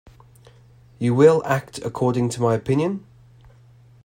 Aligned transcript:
You 0.97 1.13
will 1.13 1.43
act 1.45 1.77
according 1.85 2.29
to 2.29 2.41
my 2.41 2.55
opinion? 2.55 3.05